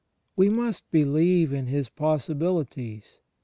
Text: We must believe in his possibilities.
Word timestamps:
We 0.35 0.49
must 0.49 0.89
believe 0.89 1.53
in 1.53 1.67
his 1.67 1.87
possibilities. 1.87 3.19